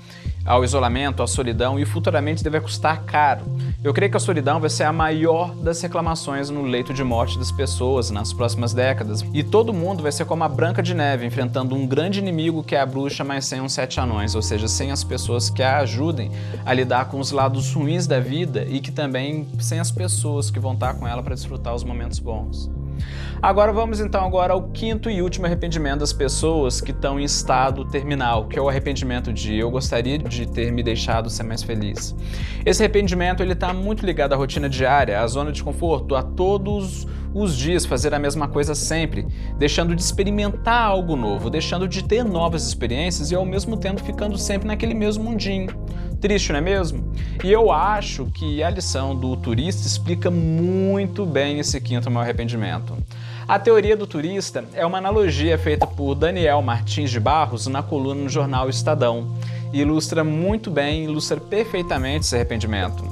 ao 0.46 0.64
isolamento, 0.64 1.22
à 1.22 1.26
solidão 1.26 1.78
e 1.78 1.84
futuramente 1.84 2.44
deve 2.44 2.60
custar 2.60 3.02
caro. 3.04 3.44
Eu 3.82 3.92
creio 3.92 4.10
que 4.10 4.16
a 4.16 4.20
solidão 4.20 4.60
vai 4.60 4.70
ser 4.70 4.84
a 4.84 4.92
maior 4.92 5.54
das 5.56 5.80
reclamações 5.82 6.48
no 6.48 6.62
leito 6.62 6.94
de 6.94 7.02
morte 7.02 7.38
das 7.38 7.50
pessoas 7.50 8.10
nas 8.10 8.32
próximas 8.32 8.72
décadas. 8.72 9.24
E 9.34 9.42
todo 9.42 9.72
mundo 9.72 10.02
vai 10.02 10.12
ser 10.12 10.24
como 10.24 10.44
a 10.44 10.48
Branca 10.48 10.82
de 10.82 10.94
Neve, 10.94 11.26
enfrentando 11.26 11.74
um 11.74 11.86
grande 11.86 12.20
inimigo 12.20 12.62
que 12.62 12.76
é 12.76 12.80
a 12.80 12.86
bruxa, 12.86 13.24
mas 13.24 13.44
sem 13.44 13.60
os 13.60 13.72
sete 13.72 13.98
anões, 13.98 14.34
ou 14.34 14.42
seja, 14.42 14.68
sem 14.68 14.90
as 14.90 15.02
pessoas 15.02 15.50
que 15.50 15.62
a 15.62 15.78
ajudem 15.78 16.30
a 16.64 16.72
lidar 16.72 17.06
com 17.06 17.18
os 17.18 17.32
lados 17.32 17.72
ruins 17.72 18.06
da 18.06 18.20
vida 18.20 18.64
e 18.68 18.80
que 18.80 18.92
também 18.92 19.48
sem 19.58 19.80
as 19.80 19.90
pessoas 19.90 20.50
que 20.50 20.60
vão 20.60 20.74
estar 20.74 20.94
com 20.94 21.06
ela 21.06 21.22
para 21.22 21.34
desfrutar 21.34 21.74
os 21.74 21.82
momentos 21.82 22.18
bons. 22.18 22.70
Agora 23.42 23.70
vamos 23.70 24.00
então 24.00 24.24
agora 24.24 24.54
ao 24.54 24.70
quinto 24.70 25.10
e 25.10 25.20
último 25.20 25.46
arrependimento 25.46 26.00
das 26.00 26.12
pessoas 26.12 26.80
que 26.80 26.90
estão 26.90 27.20
em 27.20 27.24
estado 27.24 27.84
terminal, 27.84 28.48
que 28.48 28.58
é 28.58 28.62
o 28.62 28.68
arrependimento 28.68 29.32
de 29.32 29.56
eu 29.56 29.70
gostaria 29.70 30.18
de 30.18 30.46
ter 30.46 30.72
me 30.72 30.82
deixado 30.82 31.28
ser 31.28 31.42
mais 31.42 31.62
feliz. 31.62 32.16
Esse 32.64 32.82
arrependimento 32.82 33.42
ele 33.42 33.52
está 33.52 33.74
muito 33.74 34.06
ligado 34.06 34.32
à 34.32 34.36
rotina 34.36 34.68
diária, 34.68 35.20
à 35.20 35.26
zona 35.26 35.52
de 35.52 35.62
conforto, 35.62 36.16
a 36.16 36.22
todos 36.22 37.06
os 37.34 37.54
dias 37.54 37.84
fazer 37.84 38.14
a 38.14 38.18
mesma 38.18 38.48
coisa 38.48 38.74
sempre, 38.74 39.26
deixando 39.58 39.94
de 39.94 40.00
experimentar 40.00 40.86
algo 40.86 41.14
novo, 41.14 41.50
deixando 41.50 41.86
de 41.86 42.02
ter 42.02 42.24
novas 42.24 42.66
experiências 42.66 43.30
e 43.30 43.34
ao 43.34 43.44
mesmo 43.44 43.76
tempo 43.76 44.02
ficando 44.02 44.38
sempre 44.38 44.66
naquele 44.66 44.94
mesmo 44.94 45.24
mundinho. 45.24 45.68
Triste, 46.18 46.50
não 46.50 46.58
é 46.58 46.62
mesmo? 46.62 47.12
E 47.44 47.52
eu 47.52 47.70
acho 47.70 48.24
que 48.26 48.62
a 48.62 48.70
lição 48.70 49.14
do 49.14 49.36
turista 49.36 49.86
explica 49.86 50.30
muito 50.30 51.26
bem 51.26 51.58
esse 51.58 51.78
quinto 51.78 52.10
meu 52.10 52.22
arrependimento. 52.22 52.96
A 53.48 53.60
teoria 53.60 53.96
do 53.96 54.08
turista 54.08 54.64
é 54.74 54.84
uma 54.84 54.98
analogia 54.98 55.56
feita 55.56 55.86
por 55.86 56.16
Daniel 56.16 56.60
Martins 56.62 57.12
de 57.12 57.20
Barros 57.20 57.68
na 57.68 57.80
coluna 57.80 58.24
no 58.24 58.28
jornal 58.28 58.68
Estadão 58.68 59.36
e 59.72 59.82
ilustra 59.82 60.24
muito 60.24 60.68
bem, 60.68 61.04
ilustra 61.04 61.38
perfeitamente 61.38 62.24
esse 62.24 62.34
arrependimento. 62.34 63.04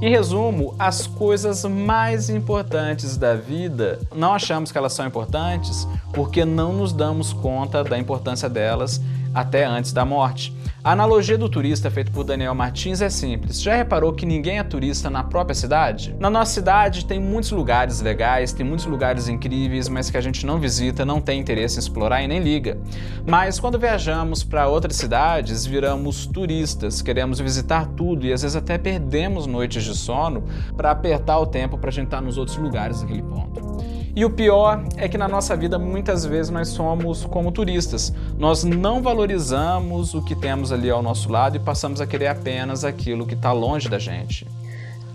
Em 0.00 0.08
resumo, 0.08 0.74
as 0.78 1.06
coisas 1.06 1.62
mais 1.66 2.30
importantes 2.30 3.18
da 3.18 3.34
vida, 3.34 4.00
não 4.14 4.32
achamos 4.32 4.72
que 4.72 4.78
elas 4.78 4.94
são 4.94 5.06
importantes 5.06 5.86
porque 6.14 6.42
não 6.42 6.72
nos 6.72 6.94
damos 6.94 7.34
conta 7.34 7.84
da 7.84 7.98
importância 7.98 8.48
delas 8.48 8.98
até 9.34 9.66
antes 9.66 9.92
da 9.92 10.06
morte. 10.06 10.56
A 10.84 10.90
analogia 10.90 11.38
do 11.38 11.48
turista 11.48 11.92
feita 11.92 12.10
por 12.10 12.24
Daniel 12.24 12.56
Martins 12.56 13.00
é 13.00 13.08
simples. 13.08 13.62
Já 13.62 13.76
reparou 13.76 14.12
que 14.12 14.26
ninguém 14.26 14.58
é 14.58 14.64
turista 14.64 15.08
na 15.08 15.22
própria 15.22 15.54
cidade? 15.54 16.12
Na 16.18 16.28
nossa 16.28 16.54
cidade 16.54 17.06
tem 17.06 17.20
muitos 17.20 17.52
lugares 17.52 18.00
legais, 18.00 18.52
tem 18.52 18.66
muitos 18.66 18.86
lugares 18.86 19.28
incríveis, 19.28 19.88
mas 19.88 20.10
que 20.10 20.16
a 20.16 20.20
gente 20.20 20.44
não 20.44 20.58
visita, 20.58 21.04
não 21.04 21.20
tem 21.20 21.38
interesse 21.38 21.76
em 21.76 21.78
explorar 21.78 22.20
e 22.24 22.26
nem 22.26 22.40
liga. 22.40 22.78
Mas 23.24 23.60
quando 23.60 23.78
viajamos 23.78 24.42
para 24.42 24.66
outras 24.66 24.96
cidades, 24.96 25.64
viramos 25.64 26.26
turistas, 26.26 27.00
queremos 27.00 27.38
visitar 27.38 27.86
tudo 27.86 28.26
e 28.26 28.32
às 28.32 28.42
vezes 28.42 28.56
até 28.56 28.76
perdemos 28.76 29.46
noites 29.46 29.84
de 29.84 29.94
sono 29.94 30.42
para 30.76 30.90
apertar 30.90 31.38
o 31.38 31.46
tempo 31.46 31.78
para 31.78 31.90
a 31.90 31.92
gente 31.92 32.06
estar 32.06 32.20
nos 32.20 32.36
outros 32.36 32.56
lugares 32.56 33.02
daquele 33.02 33.22
ponto. 33.22 33.71
E 34.14 34.26
o 34.26 34.30
pior 34.30 34.84
é 34.98 35.08
que 35.08 35.16
na 35.16 35.26
nossa 35.26 35.56
vida 35.56 35.78
muitas 35.78 36.26
vezes 36.26 36.50
nós 36.50 36.68
somos 36.68 37.24
como 37.24 37.50
turistas. 37.50 38.12
Nós 38.38 38.62
não 38.62 39.02
valorizamos 39.02 40.12
o 40.12 40.20
que 40.20 40.34
temos 40.34 40.70
ali 40.70 40.90
ao 40.90 41.02
nosso 41.02 41.32
lado 41.32 41.56
e 41.56 41.58
passamos 41.58 41.98
a 41.98 42.06
querer 42.06 42.26
apenas 42.26 42.84
aquilo 42.84 43.26
que 43.26 43.32
está 43.32 43.52
longe 43.52 43.88
da 43.88 43.98
gente. 43.98 44.46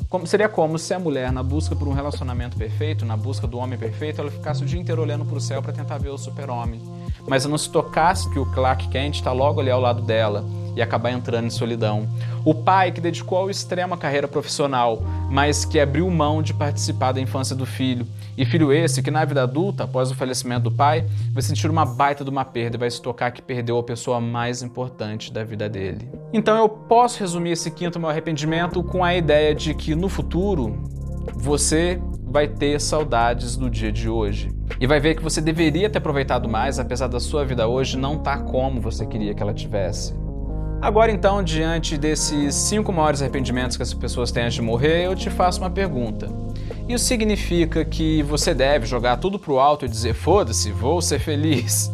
Como, 0.09 0.25
seria 0.25 0.49
como 0.49 0.79
se 0.79 0.93
a 0.95 0.99
mulher, 0.99 1.31
na 1.31 1.43
busca 1.43 1.75
por 1.75 1.87
um 1.87 1.93
relacionamento 1.93 2.57
perfeito, 2.57 3.05
na 3.05 3.15
busca 3.15 3.45
do 3.45 3.59
homem 3.59 3.77
perfeito, 3.77 4.21
ela 4.21 4.31
ficasse 4.31 4.63
o 4.63 4.65
dia 4.65 4.79
inteiro 4.79 5.01
olhando 5.01 5.25
para 5.25 5.37
o 5.37 5.41
céu 5.41 5.61
para 5.61 5.73
tentar 5.73 5.99
ver 5.99 6.09
o 6.09 6.17
super-homem. 6.17 6.81
Mas 7.27 7.45
não 7.45 7.57
se 7.57 7.69
tocasse 7.69 8.27
que 8.31 8.39
o 8.39 8.45
Clark 8.47 8.87
Kent 8.87 9.15
está 9.15 9.31
logo 9.31 9.59
ali 9.59 9.69
ao 9.69 9.81
lado 9.81 10.01
dela 10.01 10.43
e 10.77 10.81
acabar 10.81 11.11
entrando 11.11 11.47
em 11.47 11.49
solidão. 11.49 12.07
O 12.45 12.53
pai 12.53 12.91
que 12.91 13.01
dedicou 13.01 13.39
ao 13.39 13.49
extremo 13.49 13.95
a 13.95 13.97
carreira 13.97 14.27
profissional, 14.27 15.01
mas 15.29 15.65
que 15.65 15.79
abriu 15.79 16.09
mão 16.09 16.41
de 16.41 16.53
participar 16.53 17.11
da 17.11 17.19
infância 17.19 17.55
do 17.55 17.65
filho. 17.65 18.07
E 18.37 18.45
filho 18.45 18.71
esse 18.71 19.01
que 19.01 19.09
na 19.09 19.25
vida 19.25 19.41
adulta, 19.41 19.85
após 19.85 20.11
o 20.11 20.15
falecimento 20.15 20.69
do 20.69 20.71
pai, 20.71 21.03
vai 21.33 21.41
sentir 21.41 21.69
uma 21.69 21.83
baita 21.83 22.23
de 22.23 22.29
uma 22.29 22.45
perda 22.45 22.77
e 22.77 22.79
vai 22.79 22.91
se 22.91 23.01
tocar 23.01 23.31
que 23.31 23.41
perdeu 23.41 23.79
a 23.79 23.83
pessoa 23.83 24.21
mais 24.21 24.61
importante 24.61 25.33
da 25.33 25.43
vida 25.43 25.67
dele. 25.67 26.07
Então 26.31 26.55
eu 26.55 26.69
posso 26.69 27.19
resumir 27.19 27.51
esse 27.51 27.71
quinto 27.71 27.99
meu 27.99 28.09
arrependimento 28.09 28.83
com 28.83 29.03
a 29.03 29.15
ideia 29.15 29.55
de 29.55 29.73
que 29.73 29.95
no 29.95 30.07
futuro 30.07 30.77
você 31.33 31.99
vai 32.23 32.47
ter 32.47 32.79
saudades 32.79 33.57
do 33.57 33.69
dia 33.69 33.91
de 33.91 34.07
hoje. 34.07 34.51
E 34.79 34.85
vai 34.85 34.99
ver 34.99 35.15
que 35.15 35.23
você 35.23 35.41
deveria 35.41 35.89
ter 35.89 35.97
aproveitado 35.97 36.47
mais, 36.47 36.77
apesar 36.77 37.07
da 37.07 37.19
sua 37.19 37.43
vida 37.43 37.67
hoje 37.67 37.97
não 37.97 38.17
estar 38.17 38.37
tá 38.37 38.43
como 38.43 38.79
você 38.79 39.05
queria 39.05 39.33
que 39.33 39.41
ela 39.41 39.53
tivesse. 39.53 40.13
Agora 40.79 41.11
então, 41.11 41.41
diante 41.41 41.97
desses 41.97 42.53
cinco 42.53 42.93
maiores 42.93 43.21
arrependimentos 43.21 43.75
que 43.75 43.83
as 43.83 43.93
pessoas 43.93 44.31
têm 44.31 44.43
antes 44.43 44.55
de 44.55 44.61
morrer, 44.61 45.05
eu 45.05 45.15
te 45.15 45.29
faço 45.29 45.59
uma 45.59 45.71
pergunta. 45.71 46.29
Isso 46.87 47.03
significa 47.05 47.83
que 47.83 48.21
você 48.23 48.53
deve 48.53 48.85
jogar 48.85 49.17
tudo 49.17 49.39
pro 49.39 49.59
alto 49.59 49.85
e 49.85 49.89
dizer 49.89 50.13
foda-se, 50.13 50.71
vou 50.71 51.01
ser 51.01 51.19
feliz? 51.19 51.91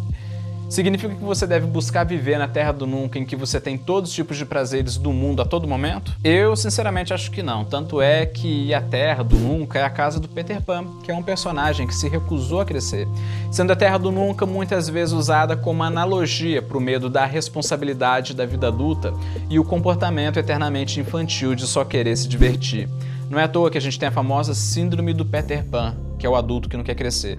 Significa 0.74 1.14
que 1.14 1.24
você 1.24 1.46
deve 1.46 1.68
buscar 1.68 2.04
viver 2.04 2.40
na 2.40 2.48
terra 2.48 2.72
do 2.72 2.88
nunca, 2.88 3.20
em 3.20 3.26
que 3.26 3.36
você 3.36 3.62
tem 3.62 3.78
todos 3.78 4.10
os 4.10 4.16
tipos 4.16 4.38
de 4.38 4.44
prazeres 4.44 4.98
do 4.98 5.14
mundo 5.14 5.40
a 5.40 5.46
todo 5.46 5.68
momento? 5.68 6.12
Eu, 6.24 6.56
sinceramente, 6.56 7.14
acho 7.14 7.30
que 7.30 7.44
não. 7.44 7.64
Tanto 7.64 8.02
é 8.02 8.26
que 8.26 8.74
a 8.74 8.82
terra 8.82 9.24
do 9.24 9.36
nunca 9.36 9.78
é 9.78 9.84
a 9.84 9.90
casa 9.92 10.20
do 10.20 10.28
Peter 10.28 10.60
Pan, 10.64 10.88
que 11.04 11.12
é 11.12 11.14
um 11.14 11.22
personagem 11.22 11.86
que 11.86 11.94
se 11.94 12.10
recusou 12.10 12.60
a 12.60 12.66
crescer, 12.66 13.08
sendo 13.52 13.72
a 13.72 13.76
terra 13.76 14.00
do 14.00 14.12
nunca 14.12 14.48
muitas 14.48 14.90
vezes 14.90 15.14
usada 15.14 15.56
como 15.56 15.84
analogia 15.84 16.60
para 16.60 16.76
o 16.76 16.82
medo 16.82 17.08
da 17.08 17.24
responsabilidade 17.24 18.34
da 18.34 18.44
vida 18.44 18.70
adulta 18.70 19.14
e 19.52 19.60
o 19.60 19.64
comportamento 19.64 20.40
eternamente 20.40 21.00
infantil 21.00 21.54
de 21.54 21.68
só 21.68 21.86
querer 21.86 22.18
se 22.18 22.28
divertir. 22.28 22.90
Não 23.30 23.38
é 23.38 23.44
à 23.44 23.48
toa 23.48 23.70
que 23.70 23.78
a 23.78 23.82
gente 23.82 24.00
tem 24.00 24.10
a 24.10 24.12
famosa 24.12 24.56
síndrome 24.56 25.14
do 25.14 25.24
Peter 25.24 25.64
Pan, 25.64 25.96
que 26.24 26.28
é 26.28 26.30
o 26.30 26.38
adulto 26.38 26.70
que 26.70 26.78
não 26.78 26.86
quer 26.86 26.96
crescer. 26.96 27.38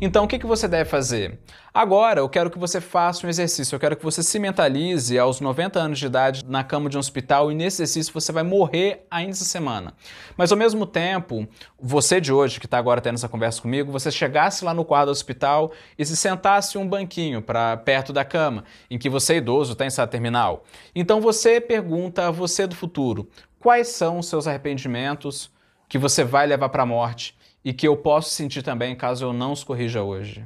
Então, 0.00 0.24
o 0.24 0.26
que, 0.26 0.36
que 0.36 0.46
você 0.46 0.66
deve 0.66 0.90
fazer? 0.90 1.38
Agora, 1.72 2.18
eu 2.18 2.28
quero 2.28 2.50
que 2.50 2.58
você 2.58 2.80
faça 2.80 3.24
um 3.24 3.30
exercício, 3.30 3.76
eu 3.76 3.78
quero 3.78 3.94
que 3.96 4.02
você 4.02 4.20
se 4.20 4.36
mentalize 4.40 5.16
aos 5.16 5.40
90 5.40 5.78
anos 5.78 5.96
de 5.96 6.06
idade 6.06 6.44
na 6.44 6.64
cama 6.64 6.90
de 6.90 6.96
um 6.96 6.98
hospital 6.98 7.52
e 7.52 7.54
nesse 7.54 7.82
exercício 7.82 8.12
você 8.12 8.32
vai 8.32 8.42
morrer 8.42 9.06
ainda 9.08 9.30
essa 9.30 9.44
semana. 9.44 9.94
Mas 10.36 10.50
ao 10.50 10.58
mesmo 10.58 10.84
tempo, 10.86 11.46
você 11.80 12.20
de 12.20 12.32
hoje, 12.32 12.58
que 12.58 12.66
está 12.66 12.78
agora 12.78 13.00
tendo 13.00 13.14
essa 13.14 13.28
conversa 13.28 13.62
comigo, 13.62 13.92
você 13.92 14.10
chegasse 14.10 14.64
lá 14.64 14.74
no 14.74 14.84
quadro 14.84 15.06
do 15.06 15.12
hospital 15.12 15.70
e 15.96 16.04
se 16.04 16.16
sentasse 16.16 16.76
um 16.76 16.88
banquinho 16.88 17.40
para 17.40 17.76
perto 17.76 18.12
da 18.12 18.24
cama, 18.24 18.64
em 18.90 18.98
que 18.98 19.08
você 19.08 19.36
idoso, 19.36 19.74
está 19.74 19.84
em 19.84 19.88
estado 19.88 20.10
terminal. 20.10 20.64
Então 20.96 21.20
você 21.20 21.60
pergunta 21.60 22.26
a 22.26 22.30
você 22.32 22.66
do 22.66 22.74
futuro, 22.74 23.28
quais 23.60 23.86
são 23.86 24.18
os 24.18 24.26
seus 24.26 24.48
arrependimentos 24.48 25.48
que 25.88 25.96
você 25.96 26.24
vai 26.24 26.44
levar 26.44 26.70
para 26.70 26.82
a 26.82 26.86
morte 26.86 27.35
e 27.66 27.72
que 27.72 27.88
eu 27.88 27.96
posso 27.96 28.30
sentir 28.30 28.62
também 28.62 28.94
caso 28.94 29.24
eu 29.24 29.32
não 29.32 29.50
os 29.50 29.64
corrija 29.64 30.00
hoje? 30.00 30.44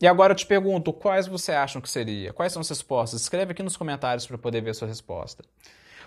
E 0.00 0.06
agora 0.06 0.30
eu 0.30 0.36
te 0.36 0.46
pergunto, 0.46 0.92
quais 0.92 1.26
você 1.26 1.50
acham 1.50 1.82
que 1.82 1.90
seria? 1.90 2.32
Quais 2.32 2.52
são 2.52 2.60
as 2.60 2.68
respostas? 2.68 3.22
Escreve 3.22 3.50
aqui 3.50 3.60
nos 3.60 3.76
comentários 3.76 4.24
para 4.24 4.38
poder 4.38 4.60
ver 4.60 4.70
a 4.70 4.74
sua 4.74 4.86
resposta. 4.86 5.42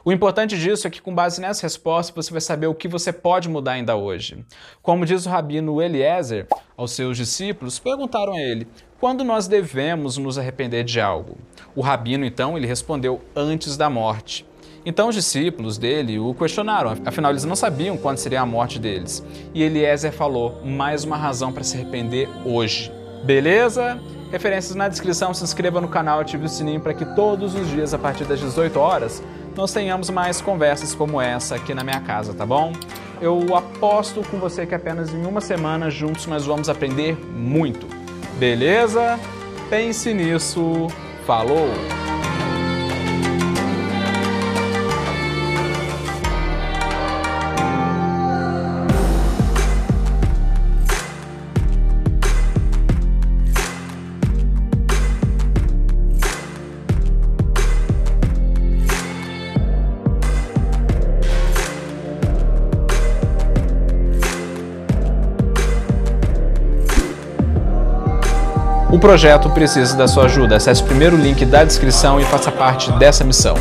O 0.06 0.14
importante 0.14 0.58
disso 0.58 0.88
é 0.88 0.90
que, 0.90 1.02
com 1.02 1.14
base 1.14 1.42
nessa 1.42 1.64
resposta, 1.64 2.14
você 2.16 2.32
vai 2.32 2.40
saber 2.40 2.68
o 2.68 2.74
que 2.74 2.88
você 2.88 3.12
pode 3.12 3.50
mudar 3.50 3.74
ainda 3.74 3.98
hoje. 3.98 4.46
Como 4.82 5.06
diz 5.06 5.26
o 5.26 5.30
rabino 5.30 5.82
Eliezer 5.82 6.48
aos 6.78 6.92
seus 6.92 7.18
discípulos, 7.18 7.78
perguntaram 7.78 8.36
a 8.36 8.40
ele: 8.40 8.70
quando 9.02 9.22
nós 9.22 9.50
devemos 9.50 10.18
nos 10.18 10.38
arrepender 10.38 10.86
de 10.86 11.02
algo? 11.02 11.38
O 11.76 11.82
rabino, 11.82 12.24
então, 12.24 12.58
ele 12.58 12.68
respondeu: 12.68 13.22
antes 13.36 13.76
da 13.76 13.90
morte. 13.90 14.46
Então 14.86 15.10
os 15.10 15.16
discípulos 15.16 15.78
dele 15.78 16.20
o 16.20 16.34
questionaram, 16.34 16.96
afinal 17.06 17.32
eles 17.32 17.44
não 17.44 17.56
sabiam 17.56 17.98
quando 17.98 18.18
seria 18.18 18.42
a 18.42 18.46
morte 18.46 18.78
deles. 18.78 19.24
E 19.54 19.64
Eliezer 19.64 20.12
falou: 20.12 20.62
mais 20.64 21.04
uma 21.04 21.18
razão 21.18 21.52
para 21.52 21.64
se 21.64 21.76
arrepender 21.76 22.30
hoje. 22.46 22.92
Beleza? 23.24 24.00
Referências 24.32 24.76
na 24.76 24.88
descrição, 24.88 25.34
se 25.34 25.44
inscreva 25.44 25.82
no 25.82 25.88
canal, 25.88 26.20
ative 26.20 26.46
o 26.46 26.50
sininho 26.50 26.80
para 26.80 26.94
que 26.94 27.06
todos 27.16 27.56
os 27.56 27.68
dias, 27.70 27.94
a 27.94 27.98
partir 27.98 28.26
das 28.26 28.40
18 28.40 28.78
horas, 28.80 29.24
nós 29.56 29.72
tenhamos 29.72 30.10
mais 30.10 30.42
conversas 30.42 30.94
como 30.94 31.22
essa 31.22 31.56
aqui 31.56 31.74
na 31.74 31.84
minha 31.84 32.02
casa, 32.02 32.34
tá 32.34 32.46
bom? 32.46 32.74
Eu 33.22 33.56
aposto 33.56 34.22
com 34.30 34.38
você 34.38 34.66
que 34.66 34.76
apenas 34.76 35.14
em 35.14 35.26
uma 35.26 35.42
semana 35.42 35.90
juntos 35.90 36.28
nós 36.28 36.46
vamos 36.46 36.70
aprender 36.70 37.18
muito. 37.34 37.88
Beleza? 38.38 39.18
Pense 39.70 40.14
nisso. 40.14 40.88
Falou! 41.26 41.95
O 69.06 69.08
projeto 69.08 69.52
precisa 69.52 69.96
da 69.96 70.08
sua 70.08 70.26
ajuda. 70.26 70.56
Acesse 70.56 70.82
o 70.82 70.86
primeiro 70.88 71.16
link 71.16 71.46
da 71.46 71.64
descrição 71.64 72.20
e 72.20 72.24
faça 72.24 72.52
parte 72.52 72.92
dessa 72.94 73.24
missão. 73.24 73.56